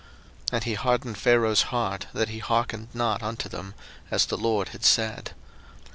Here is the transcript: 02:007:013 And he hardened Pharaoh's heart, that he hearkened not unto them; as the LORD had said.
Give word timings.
02:007:013 0.47 0.53
And 0.53 0.63
he 0.63 0.73
hardened 0.73 1.17
Pharaoh's 1.19 1.61
heart, 1.61 2.07
that 2.11 2.29
he 2.29 2.39
hearkened 2.39 2.87
not 2.91 3.21
unto 3.21 3.47
them; 3.47 3.75
as 4.09 4.25
the 4.25 4.35
LORD 4.35 4.69
had 4.69 4.83
said. 4.83 5.35